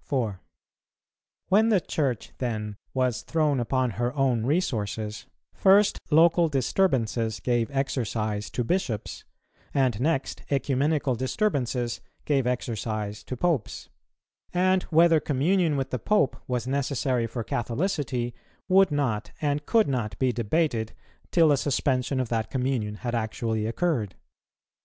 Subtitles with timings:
[0.00, 0.40] 4.
[1.50, 8.50] When the Church, then, was thrown upon her own resources, first local disturbances gave exercise
[8.50, 9.22] to Bishops,
[9.72, 13.88] and next ecumenical disturbances gave exercise to Popes;
[14.52, 18.34] and whether communion with the Pope was necessary for Catholicity
[18.68, 20.92] would not and could not be debated
[21.30, 24.16] till a suspension of that communion had actually occurred.